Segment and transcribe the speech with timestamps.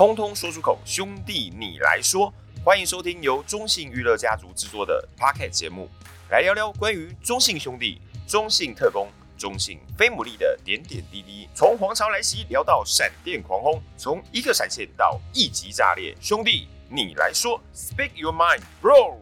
[0.00, 2.32] 通通说出口，兄弟你来说。
[2.64, 5.90] 欢迎收听由中信娱乐家族制作的 Pocket 节目，
[6.30, 11.46] 来聊聊关于中信兄弟、中信特工、中信飞牡蛎的点点滴滴。
[11.54, 19.18] 从皇朝来袭聊到闪电狂轰，从一个闪现到一级炸裂，兄弟你来说，Speak your mind, bro。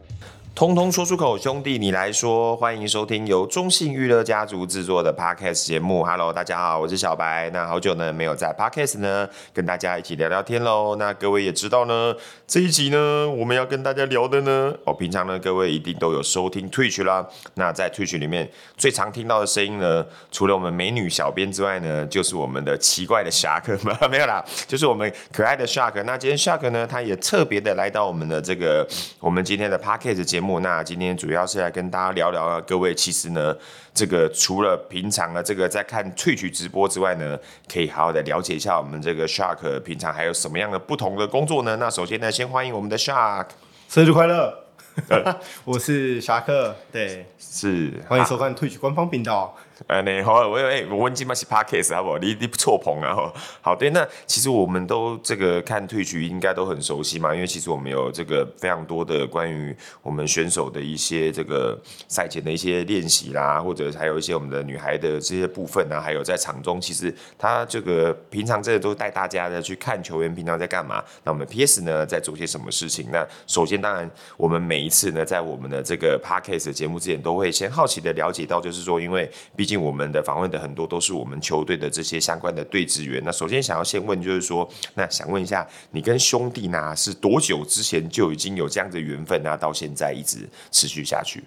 [0.55, 6.03] 通通说出口，兄弟你来说，欢迎收听由中信娱乐家族制作的 Podcast 节目。
[6.03, 7.49] Hello，大家好，我是小白。
[7.51, 10.97] 那好久呢没有在 Podcast 呢跟大家一起聊聊天喽。
[10.97, 12.13] 那各位也知道呢，
[12.45, 17.25] 这一集呢我们要跟大家聊的呢，哦，平常呢各位一定都有收听 Twitch 啦。
[17.53, 23.97] 那在 Twitch 里面最常听到的声音呢，除了我们美女小编之外呢，就是我们的奇怪的 Shark 吗？
[24.11, 26.03] 没有啦，就是我们可爱的 Shark。
[26.03, 28.85] 那今天 Shark 呢，他也特别的来到我们的这个
[29.21, 30.38] 我们今天的 Podcast 节。
[30.61, 33.55] 那今天主要是来跟大家聊聊啊，各位其实呢，
[33.93, 37.37] 这个除了平常的这个在看 Twitch 直播之外呢，
[37.71, 41.75] 可以好好的了解一下我们这个 Shark 平常还有什么样的不同的工作呢？
[41.77, 43.47] 那首先呢，先欢迎我们的 Shark，
[43.87, 44.65] 生日快乐！
[45.63, 49.55] 我是侠客，对，是欢迎收看 Twitch 官方频道。
[49.87, 52.17] 哎，你好，我哎，我问今麦是 Parkes 好不好？
[52.17, 53.15] 你你不错捧啊，
[53.61, 53.89] 好对。
[53.91, 71.03] 那其实我们都这个看退局应该都很熟悉嘛，因为其实我们有这个非常多的关于我们选手的一些这个赛前的一些练习啦，或者还有一些我们的女孩的这些部分啊，还有在场中，其实他这个平常这个都带大家的去看球员平常在干嘛。
[71.23, 73.07] 那我们 PS 呢在做些什么事情？
[73.11, 83.21] 那首先当然我们每一次呢在我们的这个 Parkes 节目之前，都会先好奇的了解到，就是说因为毕竟我们的访问的很多都是我们球队的这些相关的队职员。
[83.23, 89.55] 那首先想要先问，就是说，那想问一下，你跟兄弟呢是多久之前就已经有这样的缘分啊？
[89.55, 91.43] 到现在一直持续下去？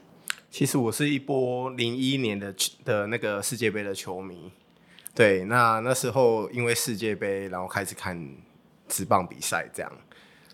[0.53, 4.53] 其实我是一波零一年的的那个世界杯的球迷。
[5.13, 8.17] 对，那那时候因为世界杯，然后开始看
[8.87, 9.93] 职棒比赛，这样。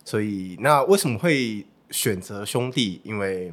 [0.04, 3.00] 所以那为什么会选择兄弟？
[3.04, 3.52] 因为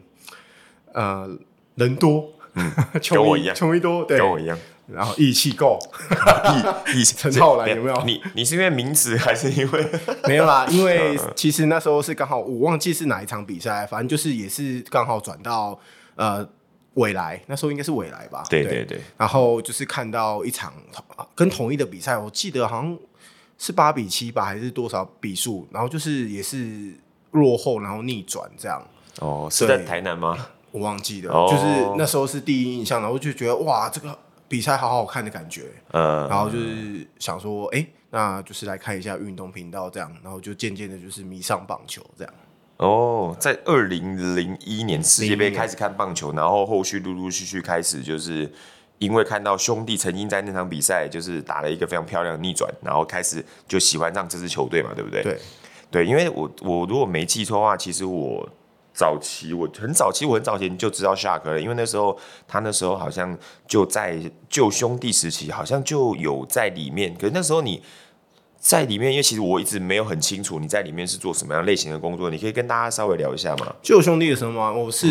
[0.94, 1.38] 呃
[1.76, 2.32] 人多。
[2.56, 2.72] 嗯，
[3.10, 4.58] 跟我一样， 球迷多，对，跟我一样。
[4.88, 5.80] 然后义气够，
[6.94, 8.04] 义义陈浩南有没有？
[8.06, 9.88] 你你是因为名字还是因为
[10.28, 10.68] 没有啦？
[10.70, 15.80] 因为其实那时候是刚好我忘记是哪一场比赛，反正就是也是刚好转到
[16.16, 16.48] 呃
[16.94, 18.44] 未来，那时候应该是未来吧？
[18.48, 19.02] 对对对。
[19.18, 20.72] 然后就是看到一场
[21.34, 22.96] 跟统一的比赛，我记得好像
[23.58, 25.68] 是八比七吧，还是多少比数？
[25.72, 26.94] 然后就是也是
[27.32, 28.88] 落后，然后逆转这样。
[29.20, 30.38] 哦，是在台南吗？
[30.76, 31.50] 我忘记了，oh.
[31.50, 31.64] 就是
[31.98, 34.18] 那时候是第一印象，然后就觉得哇，这个
[34.50, 42.34] 比赛好好看的感觉，嗯，然后就是想说，哎、欸，那就是来看一下运动频道这样，然后就渐渐的就是迷上棒球这样。
[42.76, 48.52] 哦，oh, 在二零零一年世界杯开始看棒球，然后后续陆陆续续开始就是
[48.98, 55.24] 因为看到兄弟曾经在那场比赛就是打了一个非常漂亮的逆转，然后开始就喜欢上这支球队嘛，对不对？
[55.24, 55.40] 对，
[55.90, 58.46] 对，因为我我如果没记错的话，其实我。
[58.96, 62.18] 早期我很早期，我很早前就知道 Shark 了，因为那时候
[62.48, 64.18] 他那时候好像就在
[64.50, 67.14] 旧兄弟时期，好像就有在里面。
[67.16, 67.84] 可是那时候你
[68.58, 73.76] 在里面，因为其实我一直没有很清楚你在里面是做什么样类型的工作，你可以跟大家稍微聊一下吗？
[73.84, 74.72] 旧兄弟的时候吗？
[74.72, 75.06] 我是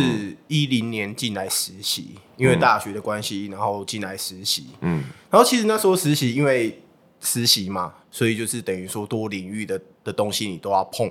[0.49, 4.69] 一零年进来实习，嗯、因为大学的关系，然后进来实习。
[4.81, 6.83] 嗯，然后其实那时候实习，因为
[7.25, 11.11] 实习嘛，所以就是等于说多领域的的东西你都要碰。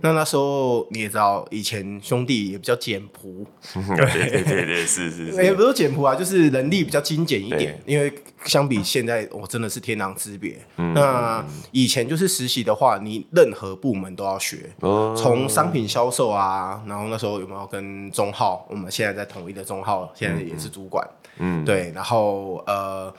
[0.00, 7.80] 那那时候你也知道，以前兄弟也比较简朴， 对对对对，是是是，也不是简朴啊，就是人力比较精简一点。
[7.86, 8.12] 因为
[8.44, 10.58] 相比现在，我真的是天壤之别。
[10.76, 18.66] 嗯、那以前就是实习的话，你任何部门都要学，从、嗯、商品销售啊，然后那时候有没有跟中浩？
[18.68, 21.08] 我们现在在统一的中浩，现在也是主管。
[21.38, 23.14] 嗯，对，然后呃。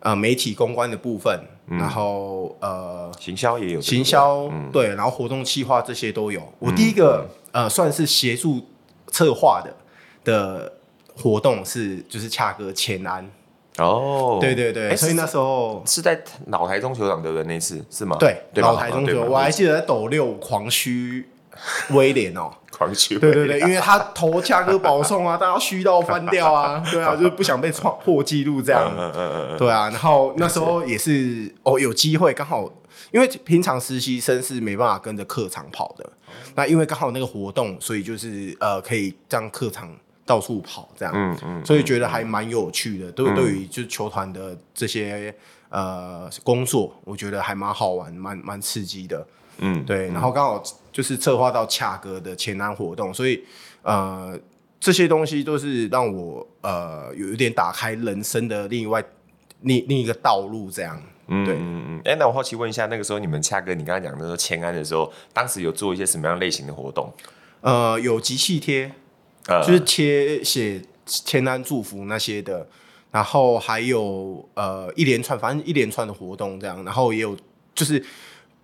[0.00, 6.42] 呃，媒体公关的部分，嗯、然后呃，行销也有，行销、嗯、对，然后活动企划这些都有。
[6.58, 8.60] 我第一个、嗯、呃，算是协助
[9.08, 9.74] 策划的
[10.24, 10.72] 的
[11.16, 13.30] 活动是，就是恰哥前安。
[13.78, 17.44] 哦，对对对，所以那时候是在老台中球场对不对？
[17.44, 18.16] 那次是吗？
[18.20, 21.28] 对，对老台中球，我还记得在斗六狂虚
[21.90, 22.52] 威廉哦。
[22.76, 32.68] 狂虚，对对对，因为他投恰哥保送啊，他要虚到翻掉啊， 对啊，就是不想被创破纪录这样，嗯嗯嗯对啊，然后那时候也是哦，有机会刚好，
[33.12, 36.10] 因为平常实习生是没办法跟着客场跑的，
[36.56, 39.88] 那因为刚好那个活动，所以就是呃，可以让客场
[40.26, 45.34] 到处跑这样，嗯嗯，所以觉得还蛮有趣的，对对于就是球团的这些
[45.68, 49.24] 呃工作，我觉得还蛮好玩，蛮蛮刺激的。
[49.58, 53.42] 嗯，对，然后刚好就是策划到恰哥的前南活动，所以
[53.82, 54.38] 呃
[54.80, 59.02] 这些东西都是让我呃有一点打开人生的另外
[59.60, 61.00] 另另一个道路这样。
[61.28, 61.98] 嗯对嗯嗯。
[62.04, 67.10] 哎、欸，那我好奇问一下，那个时候你们恰哥，你刚才讲的说签案的时候，当时有做一些什么样类型的活动？
[67.60, 68.92] 呃，有集气贴，
[69.46, 72.66] 呃，就是贴写签案祝福那些的，
[73.10, 77.36] 然后还有呃一连串，反正一连串的活动这样，然后也有
[77.74, 78.04] 就是。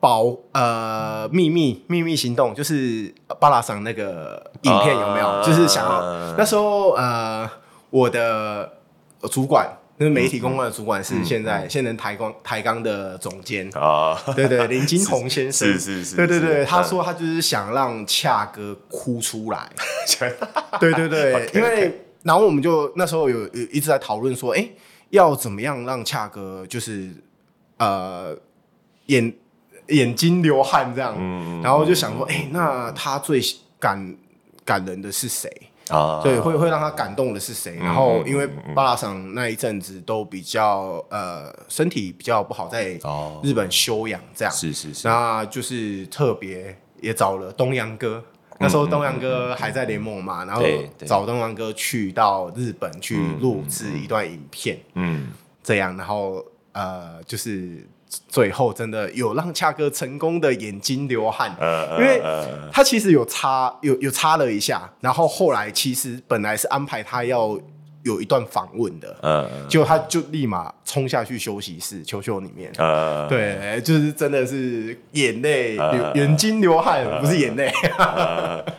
[0.01, 5.29] 保呃秘密秘密行动就是巴拉桑那个影片有没有？
[5.29, 7.49] 啊、就是想要那时候呃
[7.91, 8.73] 我的
[9.31, 9.69] 主管，
[9.99, 13.69] 那个媒体公关的主管是现在现任台光台钢的总监。
[13.77, 15.69] 啊，对对林金红先生。
[15.77, 19.69] 是是是，对对对，他说他就是想让恰哥哭出来，
[20.81, 21.93] 对对对， okay, 因为 okay.
[22.23, 24.67] 然后我们就那时候有有一直在讨论说，哎，
[25.11, 27.11] 要怎么样让恰哥就是
[27.77, 28.35] 呃
[29.05, 29.31] 演。
[29.91, 33.41] 眼睛流汗这样，嗯、然后就想说，哎、那他最
[33.79, 34.17] 感
[34.65, 35.51] 感人的是谁？
[35.89, 36.21] 啊？
[36.23, 37.77] 对，会会让他感动的是谁？
[37.81, 42.99] 嗯、然后因为巴拉桑那一阵子都比较呃身体比较不好，在
[43.43, 50.63] 日本休养这样，是是是，那就是特别也找了东阳哥，嗯、那时候东阳哥还在联盟嘛，嗯、然后
[51.05, 55.29] 找东阳哥去到日本去录制一段影片，嗯，
[55.65, 57.85] 这样，然后呃就是。
[58.29, 61.55] 最后真的有让恰哥成功的眼睛流汗，
[61.99, 62.21] 因为
[62.73, 67.57] 他其实有擦有有擦了一下，然后后来其实本来是安排他要
[68.03, 72.69] 有一段访问的，嗯结果他就立马冲下去休息室球球里面，
[73.29, 77.71] 对，就是真的是眼泪流眼睛流汗，不是眼泪。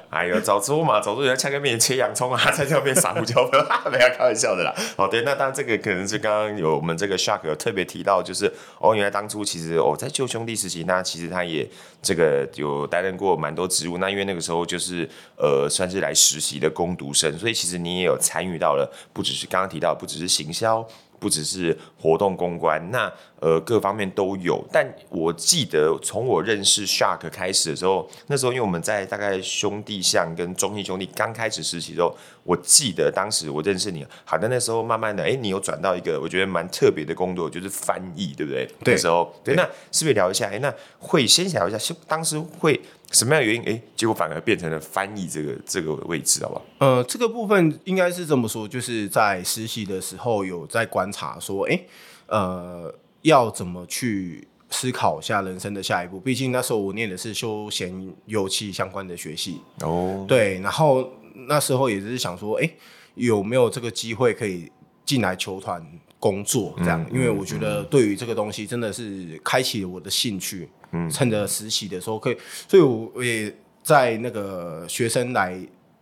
[0.09, 4.75] 哎呦，早知道嘛，早知道在恰哥面前切洋葱啊，在这边撒胡椒粉，没有开玩笑的啦。
[4.97, 11.65] 哦，对，那当然这个可能是刚刚有我们这个 Shark 有特别提到，就是哦，原来当初其实哦，在旧兄弟时期，那其实他也
[12.01, 13.99] 这个有担任过蛮多职务。
[13.99, 20.85] 那因为那个时候就是呃，算是来实习的攻读生，所以其实你也有参与到了，不只是刚刚提到，不只是行销。
[21.21, 23.09] 不只是活动公关，那
[23.39, 24.59] 呃各方面都有。
[24.71, 38.65] 但我记得从我认识 Shark 开始的时候，那时候因为我们在大概兄弟像跟中信兄弟刚开始实习的时候，我记得当时我认识你，好的那时候慢慢的，哎，你有转到一个我觉得蛮特别的工作，就是翻译，对不对？
[38.83, 38.95] 对。
[38.95, 40.47] 那时候，对，那是不是聊一下？
[40.47, 42.81] 哎，那会先聊一下，当时会。
[43.11, 43.63] 什么样的原因？
[43.63, 46.65] 哎，结果反而变成了翻译这个这个位置，好不好？
[46.79, 51.79] 呃，这个部分应该是这么说，就是在实习的时候有在观察，说，哎，
[52.27, 56.19] 呃，要怎么去思考一下人生的下一步？
[56.19, 61.11] 毕竟那时候我念的是休闲游戏相关的学系哦，对，然后
[61.47, 62.69] 那时候也是想说，哎，
[63.15, 64.71] 有没有这个机会可以
[65.03, 65.85] 进来球团
[66.21, 66.73] 工作？
[66.77, 70.69] 这样，嗯、因为我觉得对于这个东西真的是开启了我的兴趣。
[70.93, 72.37] 嗯，趁着实习的时候可以，
[72.67, 75.57] 所以我也在那个学生来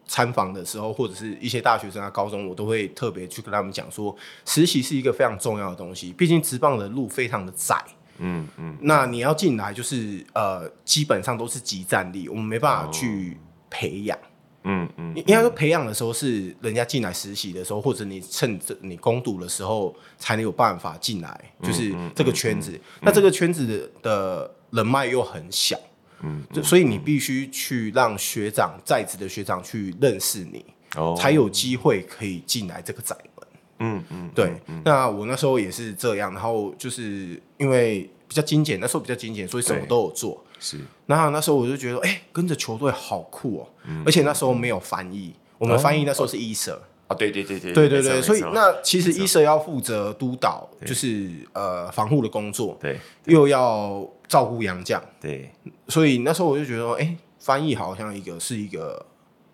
[0.08, 6.12] 参访的时候，或者是一些大学生啊、高中，我都会特别去跟他们讲说，实习是一个非常重要的东西。
[6.14, 7.76] 毕竟职棒的路非常的窄，
[8.18, 13.38] 嗯嗯，那你要进来就是呃，基本上都是即战力，我们没办法去
[13.70, 14.18] 培养。
[14.64, 22.80] 嗯嗯，应该说培养的时候是人家进来实习的时候，或者你趁着你攻读的时候才能有办法进来，就是这个圈子。
[23.02, 25.80] 那这个圈子的人脉又很小，
[26.22, 30.66] 嗯，所以你必须去让学长在职的学长去认识你，
[30.96, 33.48] 哦，才有机会可以进来这个窄门。
[33.82, 34.54] 嗯嗯，对。
[34.84, 40.44] 那我那时候也是这样，然后就是因为比较精简，那时候比较精简，所以什么都有做。
[40.60, 55.50] 是，那那时候我就觉得，哎、欸，跟着球队好酷哦、喔，嗯、而且那时候没有翻译，我们翻译那时候是一社啊，对对对对，对对对，所以那其实一社要负责督导，就是呃防护的工作，对，又要照顾洋将，对，
[55.88, 59.06] 所以那时候我就觉得，哎、欸，翻译好像一个是一个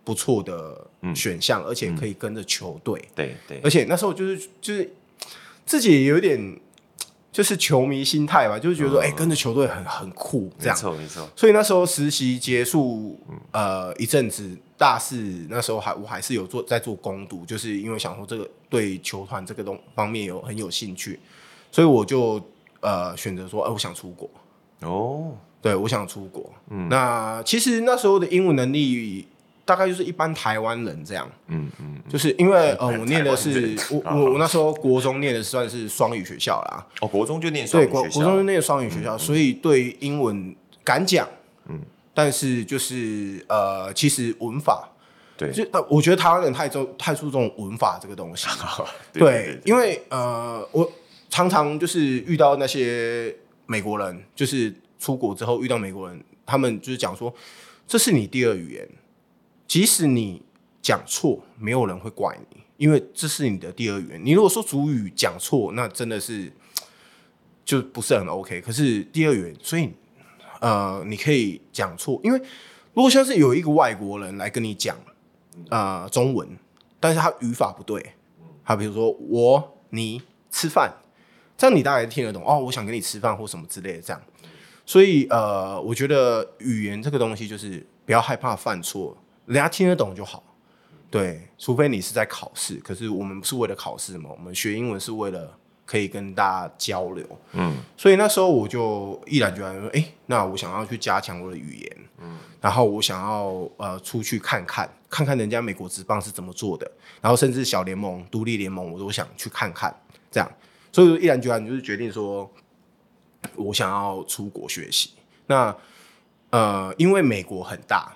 [0.04, 4.92] 不错的选项，嗯、而且可以跟着球队，对对，而且那时候就是就是
[5.66, 6.60] 自己有点。
[7.36, 10.78] 就是球迷心态吧，就是觉得说，哎、嗯欸，跟着球队很很酷，这样。
[10.78, 11.30] 没错，没错。
[11.36, 13.20] 所以那时候实习结束，
[13.52, 15.18] 呃，一阵子大四
[15.50, 21.20] 那时候还我还是有做在做攻读，就是因为想说这个对球团这个东方面有很有兴趣，
[21.74, 22.42] 所以我就
[22.80, 24.30] 呃选择说，哎、呃，我想出国。
[24.80, 26.50] 哦，对，我想出国。
[26.70, 29.28] 嗯，那其实那时候的英文能力。
[29.66, 41.28] 大概就是一般台湾人这样，嗯嗯，就是因为呃，我念的是我我我那时候国中念的算是双语学校啦，哦，国中就念双语学校，对，国国中就念双语学校，所以对英文敢讲，
[41.68, 41.82] 嗯，
[42.14, 44.88] 但是就是呃，其实文法，
[45.36, 48.48] 对，就我觉得台湾人太重太注重文法这个东西，
[49.12, 50.88] 对，因为呃，我
[51.32, 57.34] 常常就是遇到那些美国人，就是出国之后遇到美国人，他们就是讲说，
[57.88, 58.88] 这是你第二语言。
[59.68, 60.42] 即使你
[60.82, 64.22] 讲错，没有人会怪你，因为这是你的第二语言。
[64.24, 66.52] 你如果说主语讲错，那真的是
[67.66, 68.62] 就不是很 OK。
[68.62, 69.92] 可是第二语言，所以
[70.60, 72.40] 呃，你可以讲错，因为
[72.94, 74.96] 如果像是有一个外国人来跟你讲
[75.70, 76.48] 呃中文，
[77.00, 78.14] 但是他语法不对，
[78.64, 80.94] 他比如说我你吃饭，
[81.58, 84.22] 这样你大概听得懂哦，我想跟你吃饭或什么之类的这样。
[84.86, 90.44] 所以呃，我觉得语言这个东西就是不要害怕犯错，人家听得懂就好。
[91.10, 97.26] 对，除非你是在考试，可是我们不是为了考试嘛，我们学英文是为了可以跟大家交流。
[97.54, 101.98] 嗯，所以那时候我就毅然决然说，哎，那我想要去加强我的语言。
[102.20, 106.90] 嗯，然后我想要呃出去看看，看看人家美国职棒是怎么做的，
[107.22, 109.96] 然后甚至小联盟、独立联盟我都想去看看。
[110.30, 110.52] 这样，
[110.92, 112.52] 所以毅然决然就是决定说。
[113.58, 115.12] 我想要出国学习，
[115.46, 115.74] 那
[116.50, 118.12] 呃，因为美国很大，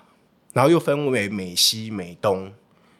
[0.52, 2.52] 然后又分为美西、美东。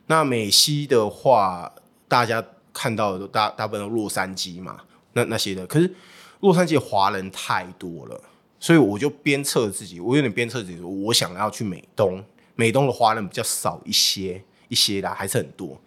[0.06, 1.72] 那美西的话，
[2.08, 4.80] 大家看到的大大部分都洛杉矶嘛，
[5.12, 5.66] 那那些的。
[5.66, 5.94] 可是
[6.40, 8.20] 洛杉矶华人太多了，
[8.58, 12.24] 所以我就鞭策自己，我有点鞭策自己说，我想要去美东。
[12.54, 15.80] 美东的华人比较少一些，一些的还是很多。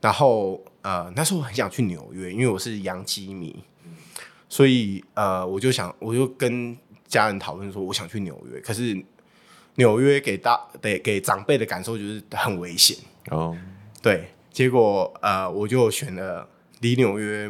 [0.00, 3.64] 然后呃，那时候我很想去纽约，因为我是洋基迷。
[4.50, 8.58] 所以，呃，我就想，我就跟家人讨论说，我想去纽约。
[8.60, 8.96] 可是，
[9.78, 12.96] 纽约给大得给长辈的感受就是很危险
[13.30, 13.56] 哦。
[14.02, 16.46] 对，结果呃，我就选了
[16.80, 17.48] 离纽约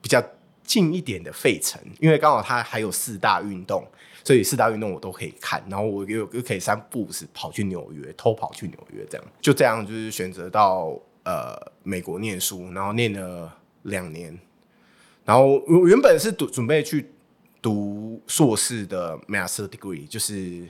[0.00, 0.22] 比较
[0.62, 3.84] 近一点的费城，因为刚好它还有四大运动，
[4.22, 5.62] 所以四大运动我都可以看。
[5.68, 13.52] 然后我又又可以三不五时跑去纽约，偷跑去纽约，这样就这样就是选择到呃美国念书，然后念了
[13.82, 14.38] 两年。
[15.24, 17.10] 然后我原本是读准备去
[17.60, 20.68] 读硕士的 master degree，就是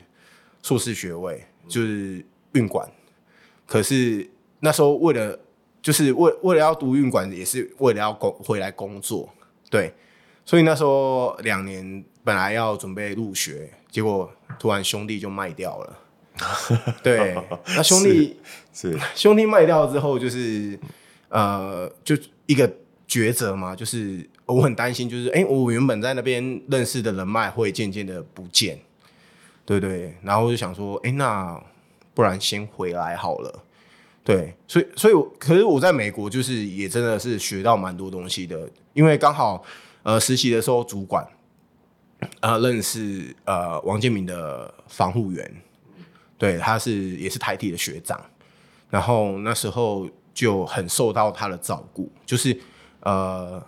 [0.65, 2.91] 硕士学位，就是运管。
[3.67, 4.27] 可是
[4.61, 5.39] 那时候为了
[5.83, 9.29] 就是为为了要读运管，也是为了要工回来工作，
[9.69, 9.93] 对。
[10.47, 15.99] 所以那时候两年本来要准备入学，结果突然兄弟就卖掉了。
[17.05, 17.37] 对，
[17.77, 18.41] 那兄弟
[18.73, 20.79] 是，是兄弟卖掉之后，就是
[21.29, 22.17] 呃，就
[22.47, 22.67] 一个
[23.07, 24.27] 抉择嘛，就是。
[24.47, 28.79] 我很担心，就是哎、欸，我原本在那边认识的人脉会渐渐的不见，
[29.65, 31.61] 对对，然后我就想说，哎、那
[32.13, 33.65] 不然先回来好了，
[34.23, 39.65] 对，所以所以，可是我在美国就是也真的是学到蛮多东西的，因为刚好
[40.03, 41.27] 呃实习的时候主管
[42.41, 45.63] 呃认识呃王建民的防护员，
[46.39, 48.21] 对，他是也是台体的学长，
[48.91, 52.59] 然后那时候就很受到他的照顾，就是
[53.01, 53.63] 呃。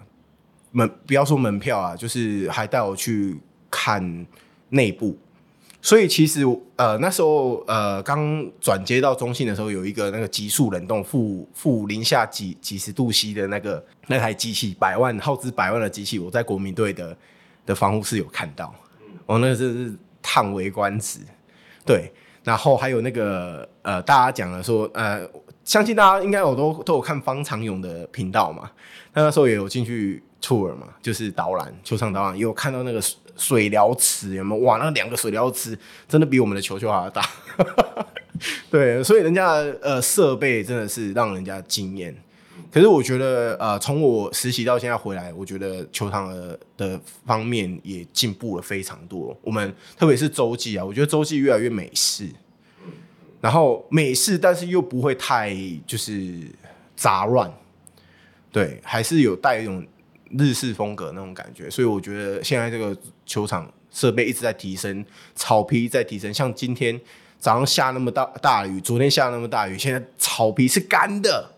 [0.72, 4.26] 门不要说门票啊，就是还带我去看
[4.68, 5.16] 内部，
[5.86, 6.42] 所以其实
[6.74, 17.16] 呃那时候呃刚转接到中信的时候，有一个那个急速冷冻负负零下几几十度 C 的那个那台机器，百万耗资百万的机器，我在国民队的
[17.64, 18.74] 的防护室有看到，
[19.26, 21.20] 哦，那个是叹为观止，
[21.84, 22.12] 对，
[22.42, 25.24] 然后还有那个呃大家讲了说呃，
[25.62, 28.68] 相信大家应该有都都有看方长勇的频道嘛，
[29.12, 30.20] 那那时候也有进去。
[30.38, 33.00] tour 嘛，就是导览球场导览，也有看到那个
[33.36, 34.64] 水疗池，有没有？
[34.64, 35.78] 哇，那两个水疗池
[36.08, 37.22] 真的比我们的球球还要大。
[38.70, 42.14] 对，所以人家呃设备真的是让人家惊艳。
[42.70, 49.34] 可是我觉得呃，从我实习到现在回来，我觉得球场的的方面也进步了非常多。
[49.40, 52.28] 我们特别是洲际啊，我觉得洲际越来越美式，
[53.40, 56.40] 然后美式，但是又不会太就是
[56.94, 57.50] 杂乱。
[58.52, 59.86] 对，还是有带一种。
[60.38, 65.04] 日式风格那种感觉，所以我觉得现在这个球场设备一直在提升，
[65.34, 66.32] 草皮在提升。
[66.32, 67.00] 像今天
[67.38, 71.50] 早上下那么大大雨，昨天下那么大雨，现在草皮是干的，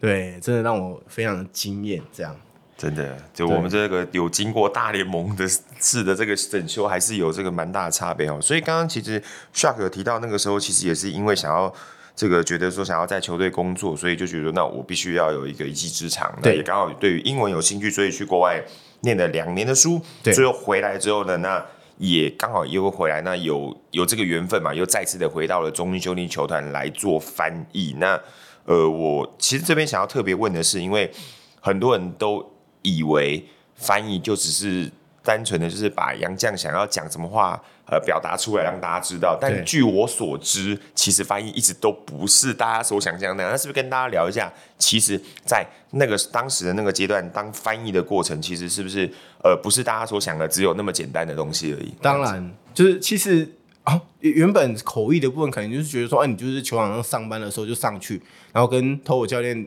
[0.00, 2.02] 对，真的让我非常的惊艳。
[2.12, 2.36] 这样，
[2.76, 5.46] 真的，就我们这个有经过大联盟的
[5.80, 8.40] 式的这个整修，还是有这个蛮大的差别哦。
[8.40, 9.22] 所以刚刚其实
[9.54, 11.72] Shark 有提到那个时候，其实也是因为想要。
[12.16, 16.34] 这个觉得说想要在球队工作，所以就觉得那我必须要有一个一技之长。
[16.42, 18.58] 对，那也刚好对于英文有兴趣，所以去国外
[19.02, 20.00] 念了两年的书。
[20.22, 21.62] 对，最后回来之后呢，那
[21.98, 27.94] 也刚好又回来，那有有这个缘分嘛，又再次的回到了中英兄弟球团来做翻译。
[27.98, 28.18] 那
[28.64, 31.12] 呃，我其实这边想要特别问的是，因为
[31.60, 32.44] 很多人都
[32.80, 34.90] 以为翻译就只是
[35.26, 37.60] 单纯的就是把杨绛想要讲什么话。
[37.88, 43.48] 呃，表达出来让大家知道，但据我所知，其实翻译一直都不是大家所想象的。
[43.48, 44.52] 那是不是跟大家聊一下？
[44.76, 49.08] 其实，在那个当时的那个阶段，当翻译的过程，其实是不是
[49.44, 51.94] 呃，不是大家所想的只有那么简单的东西而已？
[52.02, 53.48] 当然，就是其实
[53.84, 58.20] 啊，原本口译的部分，可能就是觉得说，哎、啊，你就是球场上上班的时候就上去，
[58.52, 59.64] 然后跟投我教练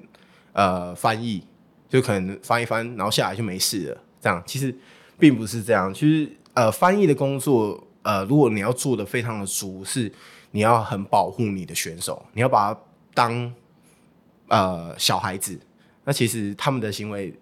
[0.52, 1.42] 呃翻译，
[1.88, 3.98] 就可能翻一翻，然后下来就没事了。
[4.20, 4.76] 这样其实。
[5.20, 5.94] 并不是这样。
[5.94, 10.12] 其实呃，翻译的工作呃，如果你要做的非常的足，是
[10.52, 12.80] 你要很保护你的选手，你要把他
[13.14, 13.54] 当
[14.48, 15.60] 呃小孩子。
[16.06, 17.34] 那其实他们的行为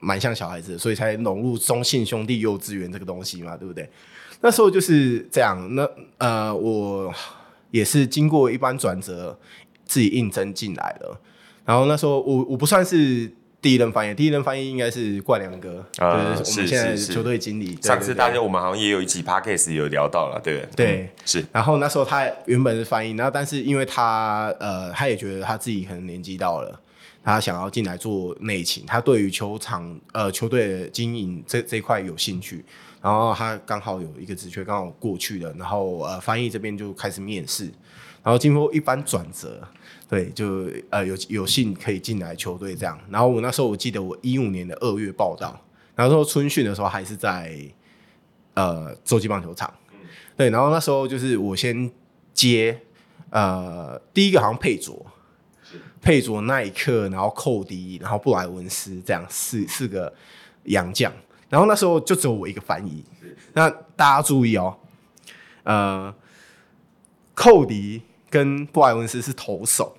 [0.00, 3.88] 蛮像小孩子，所以才融入中信兄弟幼稚园这个东西嘛，对不对？
[4.40, 5.74] 那时候就是这样。
[5.74, 5.88] 那
[6.18, 7.12] 呃，我
[7.70, 9.38] 也是经过一番转折，
[9.84, 11.20] 自己应征进来了。
[11.64, 13.30] 然后那时候我我不算是
[13.64, 17.74] 第一任翻译，第一任翻译应该是冠良哥，呃、就是我们现在球队经理。
[17.80, 21.42] 上次大家我们好像也有一集 podcast 有聊到了，对不对、对、是。
[21.50, 26.78] 然后那时候他原本是翻译，然后但是因为他呃，他也觉得他自己可能年纪到了，
[27.24, 32.62] 他想要进来做内勤，他对于球场呃球队的经营这这一块有兴趣。
[33.00, 37.70] 然后他刚好有一个职缺刚好过去了，然后呃翻译这边就开始面试，
[38.24, 39.62] 然后经过一番转折，
[40.08, 42.98] 对，就呃有有幸可以进来球队这样。
[43.10, 45.60] 然后我那时候我记得我一五年的二月报道，
[45.94, 47.54] 然后说春训的时候还是在
[48.54, 49.72] 呃洲际棒球场，
[50.36, 51.90] 对，然后那时候就是我先
[52.32, 52.80] 接
[53.28, 55.04] 呃第一个好像佩佐，
[56.00, 60.12] 佩佐耐克，然后寇迪，然后布莱文斯这样四四个
[60.64, 61.12] 洋将。
[61.50, 63.04] 然后那时候就只有我一个翻译，
[63.52, 64.76] 那大家注意哦，
[65.62, 66.12] 呃，
[67.32, 68.02] 寇迪
[68.34, 69.96] 跟布莱文斯是投手，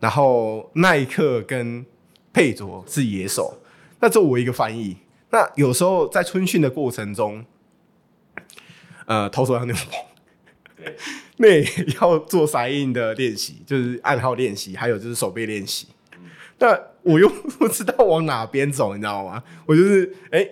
[0.00, 1.84] 然后耐克跟
[2.32, 3.58] 佩卓是野手，
[4.00, 4.96] 那作为一个翻译。
[5.28, 7.44] 那有时候在春训的过程中，
[9.04, 10.90] 呃，投手要牛棚，
[11.36, 11.62] 那
[12.00, 15.88] 要做塞印的练习，就是暗号练习，还有就是手背练习。
[16.56, 19.44] 但我又不知道往哪边走，你知道吗？
[19.66, 20.48] 我就是哎、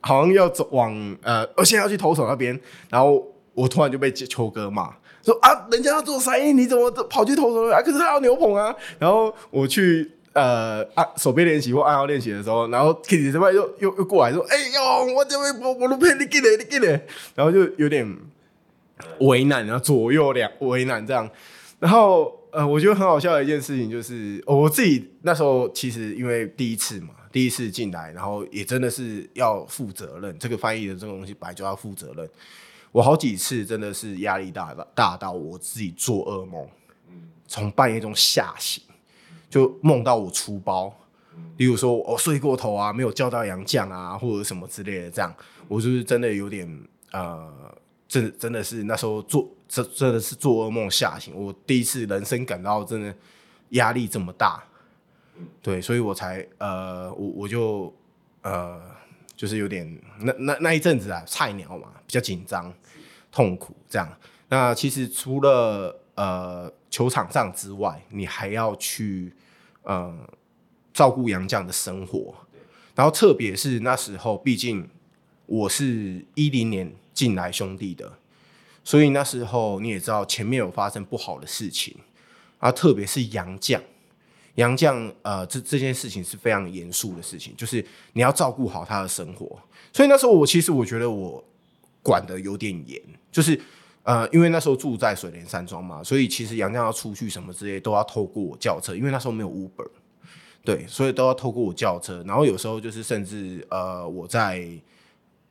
[0.00, 2.58] 好像要走往呃，我现在要去投手那边，
[2.88, 3.22] 然后
[3.52, 7.80] 我突然就被秋哥骂说啊，人家要做三一，你怎么跑去投手啊？
[7.80, 8.74] 可是他要牛棚啊！
[8.98, 17.00] 然后我去呃啊手背练习或按号练习的时候，然后 Kitty 这边又又又过来说，哎、欸、呦，我这边我我都骗你进来，你进来，
[17.34, 18.16] 然后就有点
[19.20, 21.30] 为难，然后左右两为难这样，
[21.78, 22.38] 然后。
[22.52, 30.38] 呃，我觉得很好笑的一件事情就是，我自己那时候其实因为第一次嘛，第一次进来，然后也真的是要负责任。
[30.38, 32.28] 这个翻译的这个东西本来就要负责任。
[32.92, 36.68] 我好几次真的是压力大大到我自己做噩梦，
[37.48, 38.84] 从半夜中吓醒，
[39.50, 40.94] 就梦到我出包，
[41.56, 45.34] 例如说我睡过头啊，没有叫到杨绛啊，或者什么之类的，这样
[45.66, 47.52] 我就是真的有点呃。
[48.08, 53.14] 真真的是那时候做真真的是做噩梦吓醒，我第一次人生感到真的
[53.70, 54.62] 压力这么大，
[55.62, 57.90] 对，所以我才呃我我就
[58.42, 58.78] 呃
[59.42, 62.72] 就是有点那那那一阵子啊菜鸟嘛比较紧张
[63.32, 64.16] 痛苦这样。
[64.50, 69.34] 那其实除了呃球场上之外，你还要去
[69.82, 70.16] 呃
[70.94, 72.32] 照顾杨绛的生活，
[72.94, 74.88] 然后特别是那时候，毕竟
[75.46, 76.94] 我是一零年。
[77.14, 78.10] 进来兄弟的，
[78.82, 81.94] 所以那时候你也知道前面有发生不好的事情
[82.58, 83.80] 啊，特别是杨将，
[84.56, 89.58] 杨绛呃这这件事情是非常严肃的事情，就是你要照顾好他的生活。
[89.92, 91.42] 所以那时候我其实我觉得我
[92.02, 93.60] 管得有点严，就是
[94.02, 99.88] 呃因为那时候住在水帘山庄嘛，所以其实杨绛要出去什么之类都要透过我叫车，因为那时候没有 Uber，
[100.64, 102.22] 对，所以都要透过我叫车。
[102.26, 104.66] 然后有时候就是甚至呃我在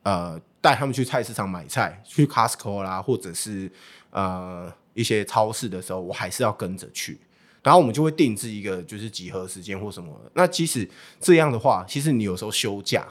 [0.02, 0.40] 呃。
[0.62, 3.68] 带他们去菜市场买菜，去 Costco 啦，或者是
[4.10, 7.18] 呃一些超市的时候，我还是要跟着去。
[7.62, 10.14] 然后我们就会定制一个就是集合时间或什么。
[10.34, 10.88] 那即使
[11.20, 13.06] 这样的话，其实你有时候休假，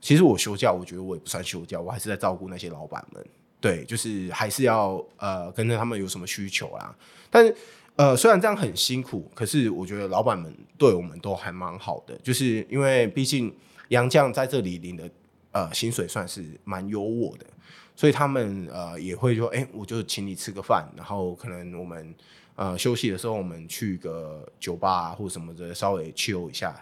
[0.00, 3.24] 其实我休假，我觉得我也不算休假，我还是在照顾那些老板们。
[3.60, 6.94] 对，就是还是要呃跟着他们有什么需求啦。
[7.30, 7.52] 但
[7.96, 13.54] 呃虽然这样很辛苦，可是我觉得老板们对我们都还蛮好的，就是因为毕竟
[13.88, 15.10] 杨将在这里领的。
[15.52, 17.46] 呃，薪水算是蛮优渥的，
[17.94, 22.14] 所以他们呃也会说，哎、我就请你吃个饭，然后可能我们
[22.56, 26.74] 呃休息的时候，我们去个酒吧啊，或什么的，稍微 chill 一下，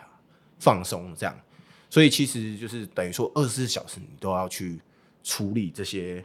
[0.58, 1.36] 放松这样。
[1.90, 4.80] 所以其实就是等于说，二十四小时你都要去
[5.22, 6.24] 处理这些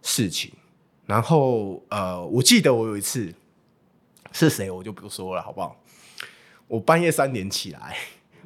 [0.00, 0.52] 事情。
[1.04, 3.34] 然后呃，我记得我有一次
[4.30, 5.76] 是谁，我就不说了，好不好？
[6.68, 7.96] 我半夜三点起来，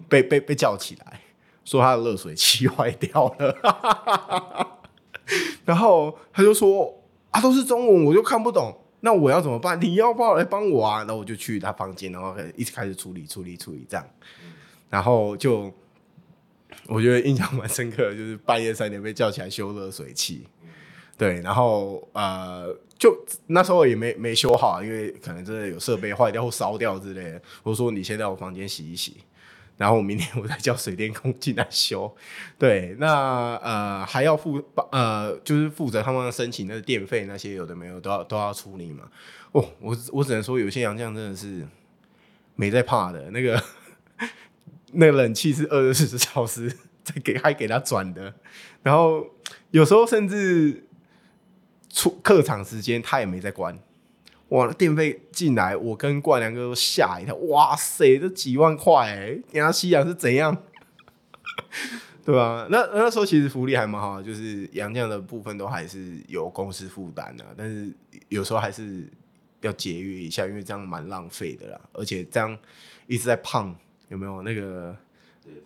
[0.08, 1.20] 被 被被叫起来。
[1.64, 4.78] 说他的热水器坏掉了，
[5.66, 8.72] 然后他就说啊，都是中文，我就看不懂，
[9.06, 9.80] 那我要怎么办？
[9.80, 10.98] 你要不要来帮我啊？
[10.98, 14.04] 然后我就去他房间，然后一直开始处理、处理、处理这样，
[14.90, 15.72] 然后就
[16.88, 20.48] 我觉得印象蛮深刻的，就是半夜三点被叫起来修热水器，
[21.16, 23.16] 对，然后呃，就
[23.46, 27.40] 那时候也没没修好，因为可能真的有设备坏掉或烧掉之类的。
[27.62, 29.18] 我说你先在我房间洗一洗。
[29.76, 32.14] 然后我明天 我再叫水电工进来修。
[32.58, 39.04] 对，那呃还要负呃就是负责他们申请那个电费那些有的没有都要都要处理嘛。
[39.52, 41.66] 哦，我我只能说有些洋将真的是
[42.54, 43.62] 没在怕的，那个
[44.92, 46.70] 那冷气是二十四小时
[47.04, 48.34] 在给还给他转的，
[48.82, 49.26] 然后
[49.70, 50.86] 有时候甚至
[51.90, 53.78] 出客场时间他也没在关。
[54.50, 54.72] 哇！
[54.74, 57.34] 电费进来，我跟冠良哥都吓一跳。
[57.34, 59.26] 哇塞，这几万块哎、欸！
[59.50, 60.56] 人家西洋是怎样？
[62.24, 62.66] 对吧、啊？
[62.70, 67.92] 那那时候其实福利还蛮好的，就是洋将的部分都还是由公司负担的，但是
[68.28, 69.08] 有时候还是
[69.62, 71.80] 要节约一下，因为这样蛮浪费的啦。
[71.92, 72.56] 而且这样
[73.08, 73.74] 一直在胖，
[74.10, 74.96] 有没有那个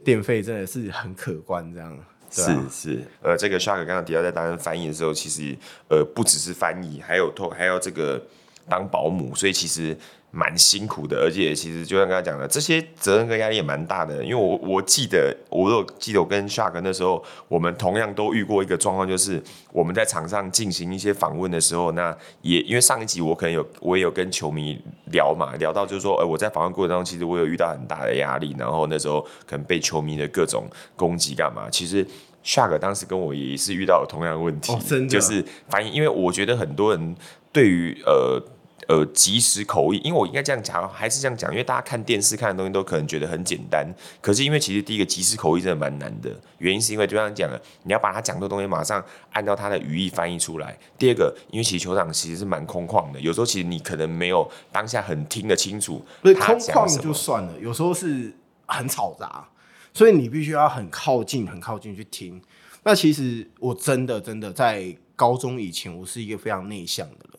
[0.02, 1.70] 电费真的是很可观？
[1.74, 3.04] 这样、啊、是是。
[3.20, 5.54] 呃，这个 Shark 刚刚提到在担任翻译的时候，其实
[5.88, 8.26] 呃不只是翻译，还有透还有这个。
[8.68, 9.96] 当保姆，所以其实
[10.32, 14.22] 蛮辛苦的，而且其实就像刚才讲的，这些责任跟压力也蛮大的。
[14.22, 19.42] 因为我我记得，我有记得我跟 Shark 那时候，我们同样都遇过一个状况，就是
[19.72, 31.68] 我们在场上进行一些访问的时候，那也因为上一集我可能有我也有跟球迷聊嘛，聊到就是说，呃，我在访问过程当中，其实我有遇到很大的压力，然后那时候可能被球迷的各种攻击干嘛。
[31.68, 32.06] 其实
[32.44, 37.16] Shark 当时跟我也是遇到同样的问题，哦、就是反映，因为我觉得很多人
[37.52, 38.42] 对于呃。
[38.88, 43.86] 呃，即时口译，因为我应该这样讲，还是这样讲，因为大家看电视看的东西都可能觉得很简单，
[44.20, 50.76] 可是因为其实第一个即时口译真的蛮难的，原因是因为就像讲了，你要把他讲的东西马上按照他的语义翻译出来。
[50.98, 56.34] 第二个，因为其实球场其实是蛮空旷的，有时候其实你可能没有当下很听得清楚所以。
[56.34, 58.32] 空旷就算了，有时候是
[58.66, 59.48] 很吵杂，
[59.94, 62.42] 所以你必须要很靠近、很靠近去听。
[62.82, 67.29] 那其实我真的真的在高中以前，我是一个非常内向的人。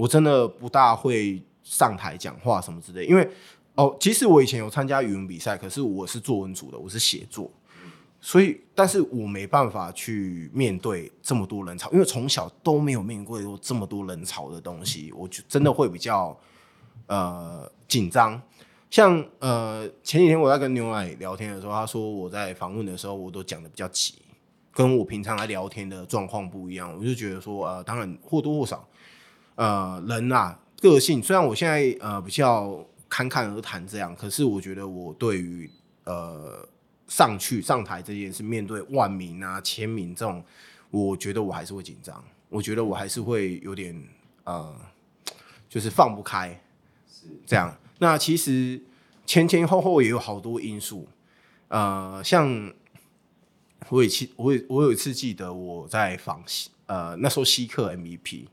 [0.00, 3.28] 我真的不大会上台讲话什么之类，因为
[3.74, 7.50] 哦，其实我以前有参加语文比赛，可是我是作文组的，我是写作，
[8.18, 16.34] 所以，但是我没办法去面对这么多人潮，因为从小都没有面对过这么多人潮的东西，我就真的会比较
[17.06, 18.40] 呃紧张。
[18.88, 24.14] 像呃前几天我在跟牛奶聊天的时候，他说我在访问的时候，我都讲得比较急，
[24.72, 28.86] 跟我平常来聊天的状况不一样，我就觉得说呃，当然或多或少。
[29.60, 35.70] 呃，人啊，个性虽然我现在呃比较侃侃而谈这样，可是我觉得我对于
[36.04, 36.66] 呃
[37.06, 40.42] 上去上台这件事，面对万名啊、千名这种，
[40.90, 43.94] 我觉得我还是会紧张，我觉得我还是会有点
[44.44, 44.74] 呃，
[45.68, 46.58] 就是放不开，
[47.06, 47.76] 是这样。
[47.98, 48.80] 那其实
[49.26, 51.06] 前前后后也有好多因素，
[51.68, 52.72] 呃，像
[53.90, 56.42] 我有次我有我有一次记得我在访
[56.86, 58.46] 呃那时候西克 MVP。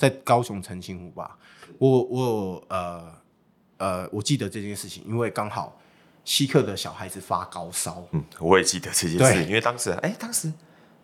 [0.00, 1.36] 在高雄澄清湖吧，
[1.76, 3.12] 我我有呃
[3.76, 5.78] 呃，我记得这件事情，因为刚好
[6.24, 10.50] 西客的小孩子发高烧，嗯，我也记得这件事，因为当时哎、欸，当时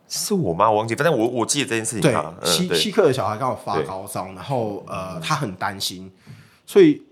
[0.08, 0.70] 是我吗？
[0.70, 2.00] 我忘记，反正我我记得这件事情。
[2.00, 6.10] 对，嗯、西西克的小孩刚好发高烧，然后呃，他很担心，
[6.64, 7.02] 所以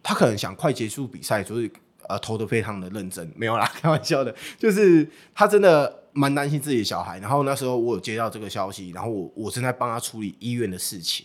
[0.00, 1.68] 他可能想快结束比赛，就是
[2.08, 5.98] 呃投的非常的认真，没有啦，开玩笑的， 就是他真的。
[6.14, 11.24] 蛮担心自己的小孩，然后那时候我有接到这个消息，然后我我正在帮他处理医院的事情，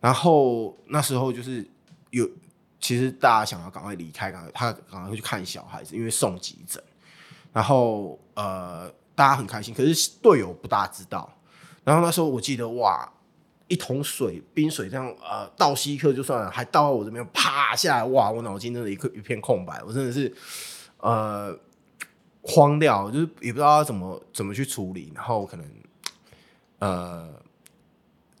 [0.00, 1.66] 然后那时候就是
[2.10, 2.28] 有，
[2.80, 6.82] 其实大家想要赶快离开，赶快他赶快去看小孩子，因为送急诊，
[7.52, 11.32] 然后呃大家很开心，可是队友不大知道，
[11.84, 13.10] 然后那时候我记得哇，
[13.66, 20.34] 一桶水冰水这样呃倒西克就算了，还倒到我这边啪下来，哇，我脑筋真的一个一片空白，我真的是
[20.98, 21.58] 呃。
[22.42, 25.66] 慌掉，就是也不知道要怎么怎么去处理，然后可能
[26.78, 27.28] 呃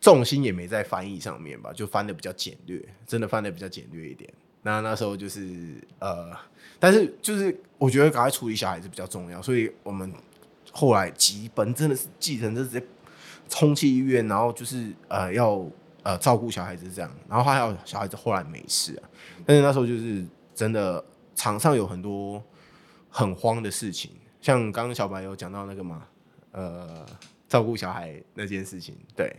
[0.08, 4.32] 重心也没在翻译上面吧，就翻的比较简略，真的翻的比较简略一点。
[4.62, 6.30] 那那时候就是呃，
[6.80, 10.12] 但是就是我觉得赶快处理小孩子比较重要，所以我们
[10.72, 12.82] 后来急本，真的是计程车直接
[13.48, 15.64] 冲去医院，然后就是呃要
[16.02, 19.08] 呃照顾小孩子这样，然后还有小孩子后来没事啊，
[19.44, 22.42] 但是那时候就是真的场上有很多。
[23.10, 26.06] 很慌的事情，像刚刚小白有讲到那个嘛，
[26.52, 27.04] 呃，
[27.48, 29.34] 照顾小孩那件事情，对，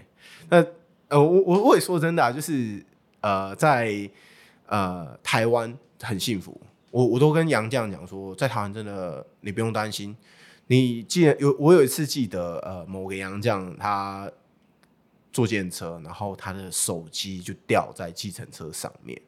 [0.49, 0.65] 那
[1.07, 2.83] 呃，我我我也说真的啊，就是
[3.21, 4.09] 呃，在
[4.67, 6.59] 呃台湾很幸福，
[6.91, 10.15] 我我都跟杨绛讲说，在台湾真的你不用担心，
[10.67, 14.31] 你记得有我有一次记得呃某个杨绛他
[15.31, 19.19] 坐计程车，然后他的手机就掉在计程车上面，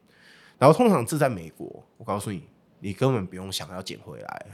[0.58, 2.43] 然后通常这在美国，我告诉你。
[2.84, 4.45] 你根本不用想要捡回来，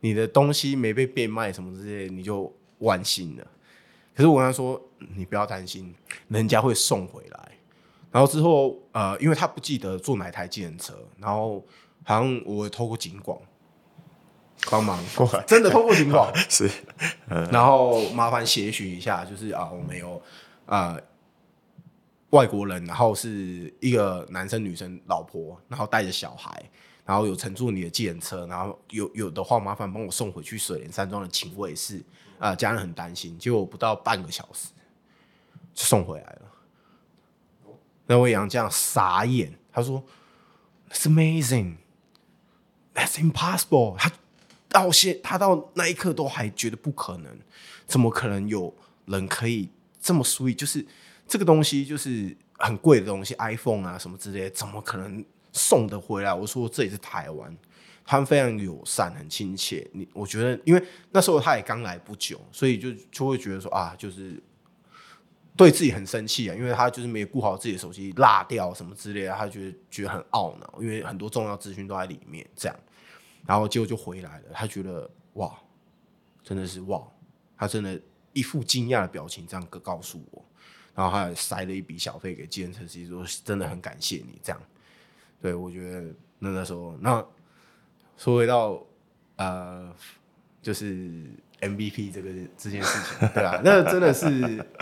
[0.00, 3.46] 你的东西没被变卖什么之类，你就万幸了。
[4.14, 4.80] 可是我跟他说，
[5.16, 5.94] 你不要担心，
[6.28, 7.48] 人家会送回来。
[8.10, 11.64] 然后之后，呃，因为他不记得坐哪台计程车，然后
[12.04, 13.38] 好像我透过警广，
[14.70, 15.02] 帮忙，
[15.46, 16.30] 真的透过警广？
[16.50, 16.70] 是，
[17.50, 20.20] 然后麻烦协寻一下，就是啊，我们有
[20.66, 21.02] 啊、呃、
[22.30, 26.62] 外国人，然后是一个男生、女生、老婆，然后带着小孩，
[27.04, 32.02] 然后有乘坐你的计程车，然后有有的话麻烦帮我送回去水琏山庄的警卫室
[32.38, 34.68] 啊、家人很担心，结果不到半个小时
[35.74, 36.42] 就送回来了。
[38.06, 40.02] 那位杨绛傻眼，他说
[40.90, 41.76] ：“It's amazing,
[42.94, 44.10] that's impossible。”他
[44.68, 47.38] 到现他到那一刻都还觉得不可能，
[47.86, 48.74] 怎么可能有
[49.06, 49.68] 人可以
[50.00, 50.56] 这么 sweet？
[50.56, 50.84] 就是
[51.28, 56.34] 这个东西就是很贵的东西，iPhone 啊什么之类，怎么可能送的回来？
[56.34, 57.56] 我说这里是台湾，
[58.04, 59.88] 他们非常友善，很亲切。
[59.92, 64.42] 你我觉得，因为那时候他也刚来不久，所以就就会觉得说啊，就是。
[65.54, 72.78] 对自己很生气啊，因为他就是没顾好自己的手机落掉什么之类的，他觉得觉得很懊恼，因为很多重要资讯都在里面，这样，
[73.46, 75.54] 然后结果就回来了，他觉得哇，
[76.42, 77.06] 真的是哇，
[77.58, 78.00] 他真的
[78.32, 80.42] 一副惊讶的表情这样告诉我，
[80.94, 84.62] 然后他还塞了一笔小费给计程车司机，说真的很感谢你这样，
[85.42, 86.02] 对，我觉得
[86.38, 87.22] 那那时候那
[88.16, 88.82] 说回到
[89.36, 89.92] 呃，
[90.62, 91.26] 就是。
[91.62, 92.28] MVP 这个
[92.58, 94.26] 这件事情，对啊，那真的是，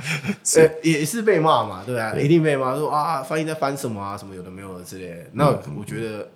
[0.42, 5.26] 是呃，也是被骂嘛，对啊，一定被骂说啊，翻译在翻什么啊，什么有的没有的之类的。
[5.34, 6.30] 那我觉得，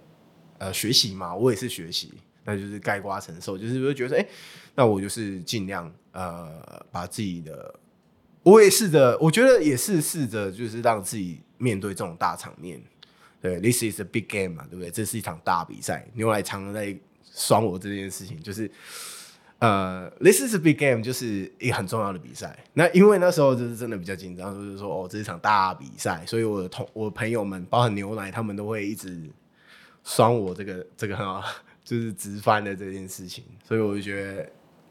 [0.58, 2.12] 呃，学习嘛，我也是学习，
[2.44, 4.28] 那就是盖瓜承受，就是会觉得，哎、欸，
[4.74, 6.46] 那我就是尽量呃，
[6.92, 7.74] 把自己的，
[8.42, 12.78] 我也试着，我觉得也是试着，就是让自己面对这种大场面。
[13.44, 14.90] 对，This is a big game 嘛，对不对？
[14.90, 18.70] 这是一场大比赛，牛奶常常在酸我这件事情，就是。
[19.60, 22.58] 呃、uh，This is a big game，就是一个很重要的比赛。
[22.74, 29.22] 那因为那时候就是真的比较紧张，就是说哦，这是一场大比赛，所以我的同我的朋友们，包含牛奶，他们都会一直
[30.02, 31.42] 酸我这个这个很好，
[31.82, 33.42] 就是直翻的这件事情。
[33.66, 34.50] 所以我就觉得，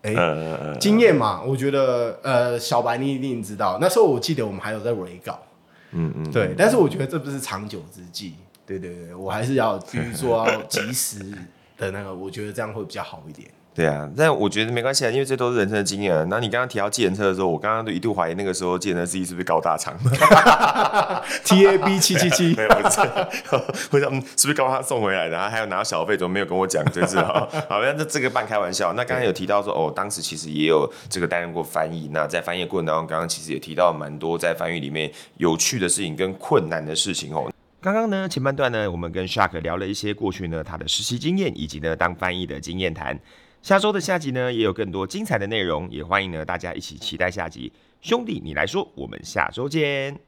[0.10, 5.40] 哎、欸，经验嘛，我觉得呃，小白你一定知道，那时候我记得我们还有在 re 稿，
[5.92, 6.56] 嗯嗯，对。
[6.58, 8.34] 但是我觉得这不是长久之计，
[8.66, 11.20] 对对对，我还是要比如说要及时
[11.78, 13.50] 的那个，我觉得这样会比较好一点。
[13.76, 16.14] 对啊，但我觉得没关系啊，因为这都是人生的经验。
[16.14, 19.98] 然后你刚刚提到计程车的时候，我刚刚都一度怀疑那个时候计程车司机是不是高大长？
[21.44, 23.02] T A B 七七七， 没有，不是，
[23.90, 25.32] 我想是不是刚刚他送回来的？
[25.32, 26.86] 然后还有拿到小费，怎么没有跟我讲？
[26.92, 28.94] 就是好，好， 那这这个半开玩笑。
[28.94, 32.08] 那刚刚有提到说，哦，当时其实也有这个担任过翻译。
[32.14, 37.52] 那在翻译过程当中，刚刚其实也提到蛮多在翻译里面有趣的事情跟困难的事情哦。
[37.84, 43.20] 刚刚呢，前半段呢，我们跟 Shark 聊了一些过去呢他的实习经验，以及呢当翻译的经验谈。
[43.62, 47.74] 下周的下集呢，也有更多精彩的内容，也欢迎呢大家一起期待下集。
[48.00, 50.24] 兄弟，你来说，我们下周见。